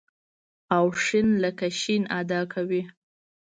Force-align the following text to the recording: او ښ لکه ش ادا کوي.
او 0.75 0.85
ښ 1.03 1.05
لکه 1.43 1.67
ش 1.79 1.81
ادا 2.19 2.41
کوي. 2.53 2.81